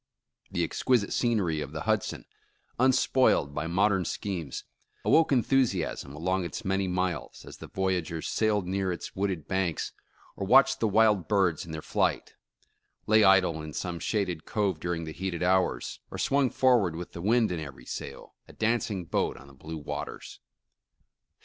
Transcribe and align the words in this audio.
The 0.49 0.63
exquisite 0.63 1.13
scenery 1.13 1.61
of 1.61 1.73
the 1.73 1.81
Hudson, 1.81 2.25
unspoiled 2.79 3.53
by 3.53 3.67
modern 3.67 4.03
schemes, 4.03 4.63
awoke 5.05 5.31
enthusiasm 5.31 6.15
along 6.15 6.43
its 6.43 6.65
many 6.65 6.87
miles, 6.87 7.45
as 7.45 7.57
the 7.57 7.67
voyagers 7.67 8.27
sailed 8.27 8.65
near 8.65 8.91
its 8.91 9.15
wooded 9.15 9.47
banks, 9.47 9.91
or 10.35 10.47
watched 10.47 10.79
the 10.79 10.87
wild 10.87 11.27
birds 11.27 11.67
in 11.67 11.71
their 11.71 11.83
flight; 11.83 12.33
lay 13.05 13.23
idle 13.23 13.61
in 13.61 13.73
some 13.73 13.99
shaded 13.99 14.43
cove 14.43 14.79
during 14.79 15.03
the 15.03 15.13
heated 15.13 15.43
hours, 15.43 15.99
or 16.09 16.17
swung 16.17 16.49
forward 16.49 16.95
with 16.95 17.11
the 17.11 17.21
wind 17.21 17.51
in 17.51 17.59
every 17.59 17.85
sail, 17.85 18.33
a 18.47 18.53
dancing 18.53 19.05
boat 19.05 19.37
on 19.37 19.45
the 19.45 19.53
blue 19.53 19.77
waters. 19.77 20.39